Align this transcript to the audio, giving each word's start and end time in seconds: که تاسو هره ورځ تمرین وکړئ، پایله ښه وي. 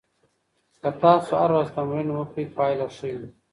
که 0.81 0.89
تاسو 1.03 1.31
هره 1.41 1.53
ورځ 1.55 1.69
تمرین 1.77 2.09
وکړئ، 2.17 2.43
پایله 2.57 2.87
ښه 2.95 3.07
وي. 3.19 3.29